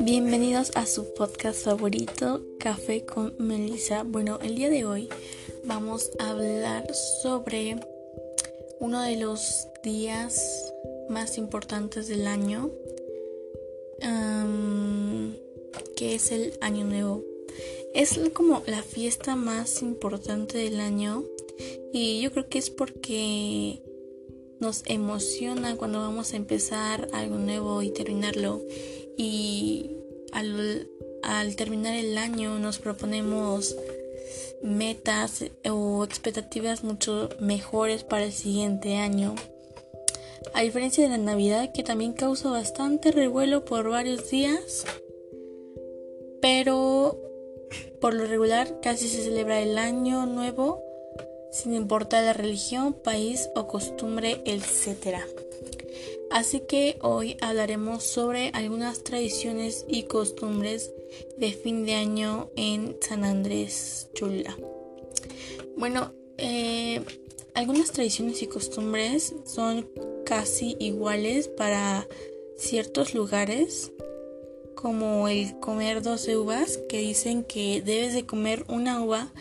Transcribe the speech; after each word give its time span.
Bienvenidos 0.00 0.70
a 0.76 0.86
su 0.86 1.12
podcast 1.14 1.64
favorito, 1.64 2.42
Café 2.60 3.04
con 3.04 3.34
Melissa. 3.38 4.04
Bueno, 4.04 4.38
el 4.42 4.54
día 4.54 4.70
de 4.70 4.84
hoy 4.84 5.08
vamos 5.64 6.12
a 6.18 6.30
hablar 6.30 6.94
sobre 6.94 7.80
uno 8.78 9.02
de 9.02 9.16
los 9.16 9.66
días 9.82 10.72
más 11.08 11.36
importantes 11.38 12.06
del 12.06 12.26
año, 12.28 12.70
que 15.96 16.14
es 16.14 16.30
el 16.30 16.52
Año 16.60 16.84
Nuevo. 16.84 17.24
Es 17.94 18.20
como 18.32 18.62
la 18.66 18.82
fiesta 18.82 19.34
más 19.34 19.82
importante 19.82 20.58
del 20.58 20.78
año 20.80 21.24
y 21.92 22.20
yo 22.20 22.30
creo 22.32 22.48
que 22.48 22.58
es 22.58 22.70
porque 22.70 23.80
nos 24.64 24.82
emociona 24.86 25.76
cuando 25.76 26.00
vamos 26.00 26.32
a 26.32 26.36
empezar 26.36 27.08
algo 27.12 27.36
nuevo 27.36 27.82
y 27.82 27.90
terminarlo 27.90 28.62
y 29.14 29.90
al, 30.32 31.54
terminar 31.54 31.94
el 31.94 32.16
año 32.16 32.58
nos 32.58 32.78
proponemos 32.78 33.76
metas 34.62 35.44
o 35.70 36.02
expectativas 36.02 36.82
mucho 36.82 37.28
mejores 37.40 38.04
para 38.04 38.24
el 38.24 38.32
siguiente 38.32 38.96
año. 38.96 39.34
A 40.54 40.62
diferencia 40.62 41.04
de 41.04 41.10
la 41.10 41.18
Navidad 41.18 41.70
que 41.72 41.82
también 41.82 42.14
causa 42.14 42.48
bastante 42.48 43.12
revuelo 43.12 43.66
por 43.66 43.90
varios 43.90 44.30
días, 44.30 44.86
pero 46.40 47.20
por 48.00 48.14
lo 48.14 48.24
regular 48.24 48.80
casi 48.80 49.08
se 49.08 49.24
celebra 49.24 49.60
el 49.60 49.76
año 49.76 50.24
nuevo 50.24 50.82
sin 51.54 51.72
importar 51.72 52.24
la 52.24 52.32
religión, 52.32 52.92
país 52.92 53.48
o 53.54 53.68
costumbre, 53.68 54.42
etc. 54.44 55.18
Así 56.30 56.60
que 56.60 56.98
hoy 57.00 57.36
hablaremos 57.40 58.02
sobre 58.02 58.50
algunas 58.54 59.04
tradiciones 59.04 59.84
y 59.86 60.02
costumbres 60.02 60.92
de 61.38 61.52
fin 61.52 61.86
de 61.86 61.94
año 61.94 62.50
en 62.56 62.96
San 63.00 63.24
Andrés 63.24 64.08
Chula. 64.14 64.56
Bueno, 65.76 66.12
eh, 66.38 67.00
algunas 67.54 67.92
tradiciones 67.92 68.42
y 68.42 68.48
costumbres 68.48 69.32
son 69.44 69.88
casi 70.26 70.76
iguales 70.80 71.46
para 71.46 72.08
ciertos 72.56 73.14
lugares, 73.14 73.92
como 74.74 75.28
el 75.28 75.56
comer 75.60 76.02
12 76.02 76.36
uvas, 76.36 76.78
que 76.88 76.98
dicen 76.98 77.44
que 77.44 77.80
debes 77.80 78.12
de 78.12 78.26
comer 78.26 78.64
una 78.68 79.00
uva 79.00 79.32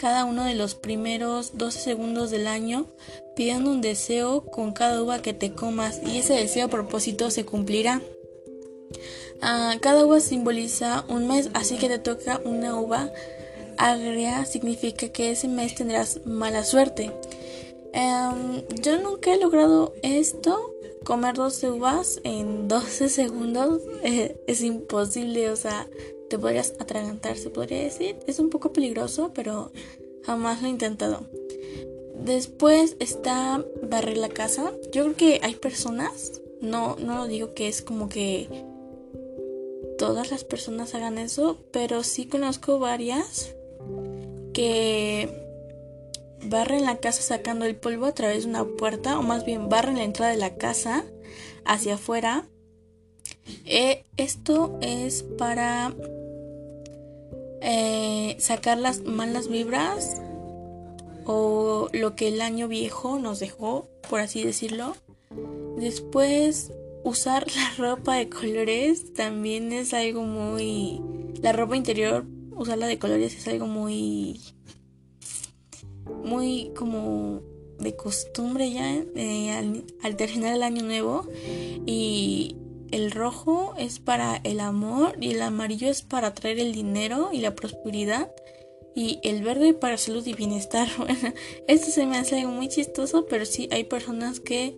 cada 0.00 0.24
uno 0.24 0.44
de 0.44 0.54
los 0.54 0.74
primeros 0.74 1.58
12 1.58 1.78
segundos 1.78 2.30
del 2.30 2.46
año 2.46 2.86
pidiendo 3.36 3.70
un 3.70 3.82
deseo 3.82 4.46
con 4.46 4.72
cada 4.72 5.02
uva 5.02 5.20
que 5.20 5.34
te 5.34 5.52
comas 5.52 6.00
y 6.02 6.16
ese 6.16 6.32
deseo 6.32 6.66
a 6.66 6.70
propósito 6.70 7.30
se 7.30 7.44
cumplirá. 7.44 8.00
Ah, 9.42 9.76
cada 9.82 10.06
uva 10.06 10.20
simboliza 10.20 11.04
un 11.08 11.28
mes, 11.28 11.50
así 11.52 11.76
que 11.76 11.88
te 11.88 11.98
toca 11.98 12.40
una 12.46 12.80
uva 12.80 13.12
agria, 13.76 14.46
significa 14.46 15.10
que 15.10 15.32
ese 15.32 15.48
mes 15.48 15.74
tendrás 15.74 16.24
mala 16.24 16.64
suerte. 16.64 17.12
Em, 17.92 18.62
yo 18.82 18.98
nunca 19.02 19.34
he 19.34 19.38
logrado 19.38 19.92
esto, 20.02 20.74
comer 21.04 21.34
12 21.34 21.72
uvas 21.72 22.20
en 22.24 22.68
12 22.68 23.10
segundos 23.10 23.82
eh, 24.02 24.40
es 24.46 24.62
imposible, 24.62 25.50
o 25.50 25.56
sea, 25.56 25.86
te 26.30 26.38
podrías 26.38 26.74
atragantar, 26.78 27.36
se 27.36 27.50
podría 27.50 27.82
decir. 27.82 28.16
Es 28.26 28.38
un 28.38 28.48
poco 28.48 28.72
peligroso, 28.72 29.32
pero 29.34 29.72
jamás 30.22 30.62
lo 30.62 30.68
he 30.68 30.70
intentado. 30.70 31.26
Después 32.24 32.96
está 33.00 33.64
barrer 33.82 34.16
la 34.16 34.28
casa. 34.28 34.72
Yo 34.92 35.02
creo 35.04 35.16
que 35.16 35.40
hay 35.42 35.56
personas, 35.56 36.40
no, 36.60 36.96
no 36.96 37.16
lo 37.16 37.26
digo 37.26 37.52
que 37.52 37.66
es 37.66 37.82
como 37.82 38.08
que 38.08 38.48
todas 39.98 40.30
las 40.30 40.44
personas 40.44 40.94
hagan 40.94 41.18
eso, 41.18 41.58
pero 41.72 42.04
sí 42.04 42.26
conozco 42.26 42.78
varias 42.78 43.54
que 44.54 45.28
barren 46.44 46.84
la 46.84 46.98
casa 46.98 47.22
sacando 47.22 47.64
el 47.64 47.74
polvo 47.74 48.06
a 48.06 48.14
través 48.14 48.44
de 48.44 48.50
una 48.50 48.64
puerta, 48.64 49.18
o 49.18 49.22
más 49.22 49.44
bien 49.44 49.68
barren 49.68 49.96
la 49.96 50.04
entrada 50.04 50.30
de 50.30 50.38
la 50.38 50.54
casa 50.54 51.04
hacia 51.64 51.94
afuera. 51.94 52.46
Eh, 53.64 54.04
esto 54.16 54.78
es 54.80 55.22
para 55.22 55.92
eh, 57.60 58.36
sacar 58.38 58.78
las 58.78 59.02
malas 59.02 59.48
vibras 59.48 60.20
o 61.26 61.88
lo 61.92 62.16
que 62.16 62.28
el 62.28 62.40
año 62.40 62.68
viejo 62.68 63.18
nos 63.18 63.38
dejó, 63.40 63.88
por 64.08 64.20
así 64.20 64.42
decirlo. 64.42 64.96
Después, 65.76 66.72
usar 67.04 67.46
la 67.54 67.72
ropa 67.76 68.16
de 68.16 68.28
colores 68.28 69.12
también 69.14 69.72
es 69.72 69.94
algo 69.94 70.22
muy... 70.22 71.00
La 71.42 71.52
ropa 71.52 71.76
interior, 71.76 72.26
usarla 72.54 72.86
de 72.86 72.98
colores 72.98 73.36
es 73.36 73.46
algo 73.48 73.66
muy... 73.66 74.40
Muy 76.24 76.72
como 76.76 77.42
de 77.78 77.96
costumbre 77.96 78.70
ya 78.70 78.94
eh, 79.14 79.52
al, 79.52 79.84
al 80.02 80.16
terminar 80.16 80.54
el 80.54 80.62
año 80.62 80.82
nuevo 80.82 81.26
y 81.86 82.56
el 82.92 83.10
rojo 83.10 83.74
es 83.78 83.98
para 83.98 84.40
el 84.44 84.60
amor 84.60 85.16
y 85.20 85.32
el 85.32 85.42
amarillo 85.42 85.88
es 85.88 86.02
para 86.02 86.34
traer 86.34 86.58
el 86.58 86.72
dinero 86.72 87.30
y 87.32 87.40
la 87.40 87.54
prosperidad 87.54 88.30
y 88.94 89.20
el 89.22 89.42
verde 89.42 89.72
para 89.72 89.96
salud 89.96 90.26
y 90.26 90.34
bienestar. 90.34 90.88
Bueno, 90.98 91.32
esto 91.66 91.90
se 91.90 92.06
me 92.06 92.18
hace 92.18 92.40
algo 92.40 92.52
muy 92.52 92.68
chistoso, 92.68 93.26
pero 93.26 93.44
sí 93.44 93.68
hay 93.72 93.84
personas 93.84 94.40
que 94.40 94.76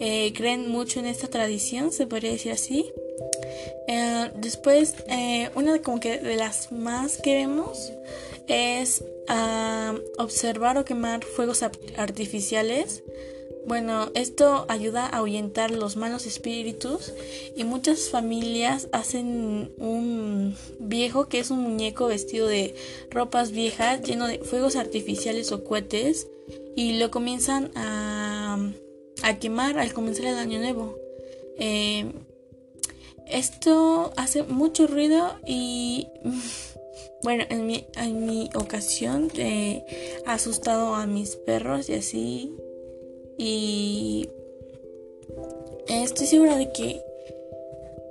eh, 0.00 0.32
creen 0.34 0.68
mucho 0.68 1.00
en 1.00 1.06
esta 1.06 1.28
tradición, 1.28 1.92
se 1.92 2.06
podría 2.06 2.32
decir 2.32 2.52
así. 2.52 2.92
Eh, 3.88 4.30
después, 4.36 4.96
eh, 5.08 5.50
una 5.54 5.80
como 5.80 6.00
que 6.00 6.18
de 6.18 6.36
las 6.36 6.72
más 6.72 7.18
que 7.18 7.34
vemos 7.34 7.92
es 8.48 9.04
ah, 9.28 9.94
observar 10.18 10.76
o 10.78 10.84
quemar 10.84 11.24
fuegos 11.24 11.62
artificiales 11.96 13.02
bueno, 13.66 14.10
esto 14.14 14.66
ayuda 14.68 15.06
a 15.06 15.18
ahuyentar 15.18 15.70
los 15.70 15.96
malos 15.96 16.26
espíritus 16.26 17.12
y 17.56 17.64
muchas 17.64 18.08
familias 18.08 18.88
hacen 18.92 19.72
un 19.78 20.56
viejo 20.80 21.28
que 21.28 21.38
es 21.38 21.50
un 21.50 21.60
muñeco 21.60 22.06
vestido 22.06 22.46
de 22.48 22.74
ropas 23.10 23.52
viejas 23.52 24.02
lleno 24.02 24.26
de 24.26 24.40
fuegos 24.40 24.76
artificiales 24.76 25.52
o 25.52 25.64
cohetes 25.64 26.26
y 26.74 26.98
lo 26.98 27.10
comienzan 27.10 27.70
a, 27.76 28.58
a 29.22 29.38
quemar 29.38 29.78
al 29.78 29.92
comenzar 29.92 30.26
el 30.26 30.38
año 30.38 30.58
nuevo. 30.58 30.96
Eh, 31.58 32.10
esto 33.26 34.12
hace 34.16 34.42
mucho 34.42 34.86
ruido 34.88 35.36
y 35.46 36.08
bueno, 37.22 37.44
en 37.48 37.66
mi, 37.66 37.86
en 37.94 38.26
mi 38.26 38.50
ocasión 38.54 39.30
he 39.36 39.84
asustado 40.26 40.94
a 40.94 41.06
mis 41.06 41.36
perros 41.36 41.88
y 41.88 41.94
así 41.94 42.52
y 43.38 44.28
estoy 45.88 46.26
segura 46.26 46.56
de 46.56 46.72
que 46.72 47.02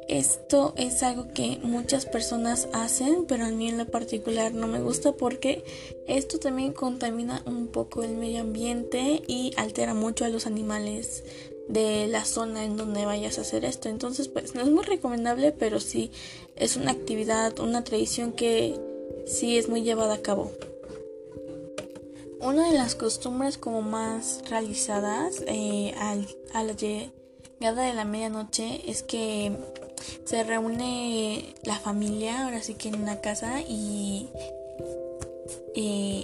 esto 0.08 0.74
es 0.76 1.04
algo 1.04 1.30
que 1.34 1.60
muchas 1.64 2.06
personas 2.06 2.68
hacen, 2.74 3.26
pero 3.28 3.46
a 3.46 3.50
mí 3.50 3.70
en 3.70 3.78
lo 3.78 3.86
particular 3.86 4.54
no 4.54 4.68
me 4.68 4.82
gusta 4.82 5.14
porque 5.14 5.64
esto 6.06 6.38
también 6.38 6.74
contamina 6.74 7.42
un 7.46 7.68
poco 7.68 8.04
el 8.04 8.18
medio 8.18 8.42
ambiente 8.42 9.22
y 9.26 9.54
altera 9.56 9.94
mucho 9.94 10.26
a 10.26 10.30
los 10.30 10.48
animales 10.48 11.24
de 11.70 12.08
la 12.08 12.26
zona 12.26 12.66
en 12.66 12.76
donde 12.76 13.06
vayas 13.06 13.38
a 13.38 13.42
hacer 13.42 13.64
esto. 13.64 13.88
Entonces, 13.88 14.28
pues 14.28 14.54
no 14.54 14.62
es 14.62 14.68
muy 14.68 14.84
recomendable, 14.84 15.54
pero 15.54 15.80
sí 15.80 16.12
es 16.58 16.76
una 16.76 16.92
actividad, 16.92 17.58
una 17.60 17.86
tradición 17.86 18.34
que 18.34 18.76
sí 19.26 19.58
es 19.58 19.70
muy 19.70 19.82
llevada 19.82 20.16
a 20.16 20.22
cabo. 20.22 20.52
Una 22.42 22.72
de 22.72 22.78
las 22.78 22.96
costumbres 22.96 23.58
como 23.58 23.82
más 23.82 24.42
realizadas 24.50 25.44
eh, 25.48 25.94
al, 26.00 26.28
a 26.54 26.64
la 26.64 26.74
llegada 26.74 27.84
de 27.84 27.94
la 27.94 28.04
medianoche 28.04 28.82
es 28.88 29.04
que 29.04 29.52
se 30.26 30.44
reúne 30.44 31.54
la 31.64 31.76
familia, 31.76 32.46
ahora 32.46 32.64
sí 32.64 32.74
que 32.74 32.90
en 32.90 32.96
una 32.96 33.22
casa, 33.22 33.62
y 33.62 34.30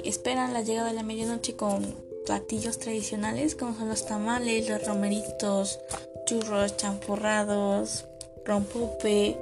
esperan 0.06 0.54
la 0.54 0.62
llegada 0.62 0.90
de 0.90 0.96
la 0.96 1.04
medianoche 1.04 1.56
con 1.56 1.84
platillos 2.26 2.80
tradicionales 2.80 3.56
como 3.56 3.76
son 3.78 3.88
los 3.90 4.06
tamales, 4.06 4.68
los 4.68 4.86
romeritos, 4.86 5.80
churros, 6.26 6.76
champurrados, 6.78 8.06
rompope. 8.44 9.38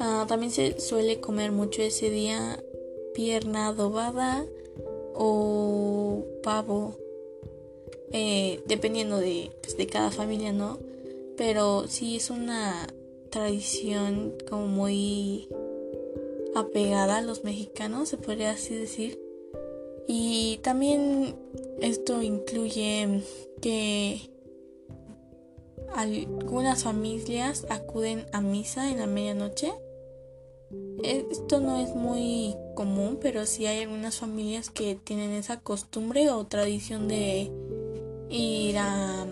Ah, 0.00 0.26
también 0.28 0.52
se 0.52 0.80
suele 0.80 1.20
comer 1.20 1.52
mucho 1.52 1.82
ese 1.82 2.10
día 2.10 2.58
pierna 3.14 3.68
adobada 3.68 4.44
o 5.16 6.24
pavo, 6.42 6.96
eh, 8.12 8.62
dependiendo 8.66 9.18
de, 9.18 9.50
pues, 9.62 9.76
de 9.76 9.86
cada 9.86 10.10
familia, 10.10 10.52
¿no? 10.52 10.78
Pero 11.36 11.88
sí 11.88 12.16
es 12.16 12.30
una 12.30 12.86
tradición 13.30 14.34
como 14.48 14.66
muy 14.66 15.48
apegada 16.54 17.18
a 17.18 17.22
los 17.22 17.44
mexicanos, 17.44 18.08
se 18.08 18.16
podría 18.16 18.52
así 18.52 18.74
decir. 18.74 19.20
Y 20.06 20.60
también 20.62 21.34
esto 21.80 22.22
incluye 22.22 23.22
que 23.60 24.30
algunas 25.94 26.84
familias 26.84 27.66
acuden 27.68 28.26
a 28.32 28.40
misa 28.40 28.90
en 28.90 28.98
la 28.98 29.06
medianoche. 29.06 29.72
Esto 31.02 31.60
no 31.60 31.78
es 31.78 31.94
muy 31.94 32.54
común, 32.74 33.18
pero 33.20 33.46
sí 33.46 33.66
hay 33.66 33.82
algunas 33.82 34.16
familias 34.16 34.70
que 34.70 34.94
tienen 34.94 35.32
esa 35.32 35.60
costumbre 35.60 36.30
o 36.30 36.46
tradición 36.46 37.08
de 37.08 37.50
ir 38.30 38.78
a, 38.78 39.26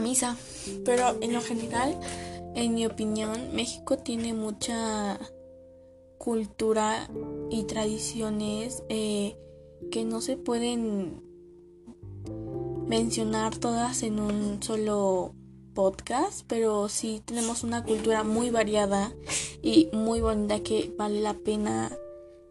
misa. 0.00 0.36
Pero 0.84 1.16
en 1.20 1.32
lo 1.32 1.40
general, 1.40 1.98
en 2.56 2.74
mi 2.74 2.84
opinión, 2.84 3.54
México 3.54 3.96
tiene 3.96 4.34
mucha 4.34 5.20
cultura 6.18 7.08
y 7.50 7.62
tradiciones 7.64 8.82
eh, 8.88 9.36
que 9.92 10.04
no 10.04 10.20
se 10.20 10.36
pueden 10.36 11.22
mencionar 12.88 13.56
todas 13.56 14.02
en 14.02 14.18
un 14.18 14.62
solo 14.62 15.34
podcast, 15.74 16.46
pero 16.46 16.88
sí 16.88 17.20
tenemos 17.24 17.64
una 17.64 17.84
cultura 17.84 18.22
muy 18.22 18.50
variada 18.50 19.12
y 19.62 19.90
muy 19.92 20.20
bonita 20.20 20.60
que 20.60 20.94
vale 20.96 21.20
la 21.20 21.34
pena 21.34 21.92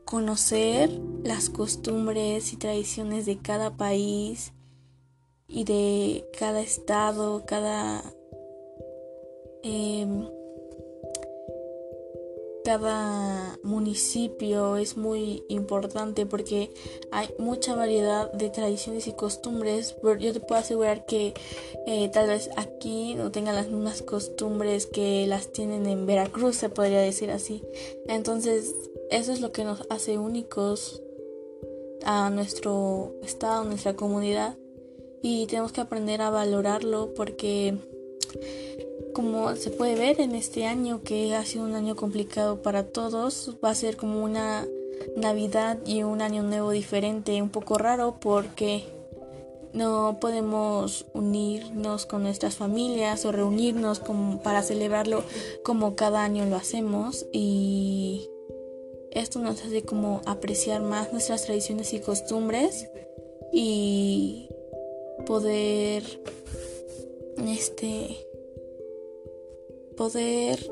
conocer 0.06 0.92
las 1.24 1.50
costumbres 1.50 2.54
y 2.54 2.58
tradiciones 2.58 3.25
de 3.25 3.40
cada 3.40 3.78
país 3.78 4.54
y 5.48 5.64
de 5.64 6.25
cada 6.38 6.62
estado, 6.62 7.46
cada 7.46 8.04
eh, 9.64 10.06
cada 12.63 13.60
municipio 13.63 14.77
es 14.77 14.98
muy 14.98 15.44
importante 15.50 16.25
porque 16.25 16.71
hay 17.12 17.27
mucha 17.38 17.75
variedad 17.75 18.31
de 18.31 18.50
tradiciones 18.50 19.07
y 19.07 19.13
costumbres. 19.13 19.95
Pero 20.01 20.18
yo 20.18 20.33
te 20.33 20.39
puedo 20.39 20.60
asegurar 20.60 21.06
que 21.06 21.33
eh, 21.86 22.10
tal 22.10 22.27
vez 22.27 22.50
aquí 22.56 23.15
no 23.15 23.31
tengan 23.31 23.56
las 23.56 23.68
mismas 23.68 24.01
costumbres 24.01 24.88
que 24.88 25.27
las 25.27 25.51
tienen 25.51 25.86
en 25.86 26.06
Veracruz, 26.06 26.56
se 26.56 26.69
podría 26.69 27.01
decir 27.01 27.31
así. 27.31 27.63
Entonces, 28.07 28.74
eso 29.12 29.31
es 29.31 29.42
lo 29.42 29.51
que 29.51 29.63
nos 29.63 29.86
hace 29.89 30.18
únicos 30.18 31.01
a 32.06 32.30
nuestro 32.30 33.13
estado, 33.24 33.63
nuestra 33.63 33.95
comunidad. 33.95 34.57
Y 35.21 35.48
tenemos 35.48 35.71
que 35.71 35.81
aprender 35.81 36.21
a 36.21 36.30
valorarlo 36.30 37.13
porque 37.13 37.77
como 39.13 39.56
se 39.56 39.69
puede 39.69 39.95
ver 39.95 40.19
en 40.19 40.36
este 40.36 40.65
año 40.65 41.01
que 41.04 41.36
ha 41.36 41.45
sido 41.45 41.65
un 41.65 41.75
año 41.75 41.95
complicado 41.95 42.62
para 42.62 42.83
todos, 42.83 43.56
va 43.63 43.69
a 43.69 43.75
ser 43.75 43.98
como 43.98 44.24
una 44.24 44.65
Navidad 45.15 45.80
y 45.86 46.04
un 46.04 46.21
año 46.21 46.44
nuevo 46.44 46.71
diferente, 46.71 47.42
un 47.42 47.50
poco 47.50 47.77
raro 47.77 48.18
porque 48.19 48.83
no 49.74 50.18
podemos 50.21 51.06
unirnos 51.13 52.06
con 52.06 52.24
nuestras 52.24 52.56
familias 52.56 53.25
o 53.25 53.31
reunirnos 53.31 54.01
para 54.44 54.62
celebrarlo 54.62 55.24
como 55.63 55.95
cada 55.95 56.24
año 56.24 56.45
lo 56.45 56.56
hacemos. 56.56 57.25
Y 57.31 58.30
esto 59.12 59.39
nos 59.39 59.63
hace 59.63 59.83
como 59.83 60.21
apreciar 60.25 60.81
más 60.81 61.12
nuestras 61.12 61.44
tradiciones 61.44 61.94
y 61.94 62.00
costumbres 62.00 62.88
y 63.51 64.50
poder 65.25 66.04
este 67.38 68.25
poder 69.95 70.72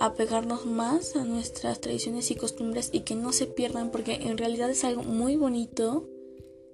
apegarnos 0.00 0.66
más 0.66 1.16
a 1.16 1.24
nuestras 1.24 1.80
tradiciones 1.80 2.30
y 2.30 2.36
costumbres 2.36 2.90
y 2.92 3.00
que 3.00 3.14
no 3.14 3.32
se 3.32 3.46
pierdan 3.46 3.90
porque 3.90 4.14
en 4.14 4.38
realidad 4.38 4.70
es 4.70 4.84
algo 4.84 5.02
muy 5.02 5.36
bonito 5.36 6.08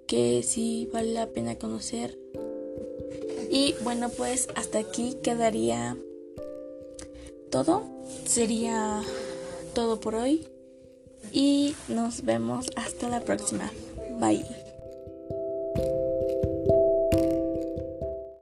que 0.07 0.43
sí 0.43 0.89
vale 0.93 1.13
la 1.13 1.29
pena 1.29 1.59
conocer. 1.59 2.19
Y 3.51 3.75
bueno, 3.83 4.09
pues 4.11 4.49
hasta 4.55 4.79
aquí 4.81 5.17
quedaría 5.23 5.97
todo. 7.51 7.85
Sería 8.27 9.03
todo 9.75 10.01
por 10.01 10.17
hoy. 10.17 10.49
Y 11.33 11.75
nos 11.89 12.25
vemos 12.25 12.67
hasta 12.77 13.09
la 13.09 13.21
próxima. 13.21 13.71
Bye. 14.21 14.64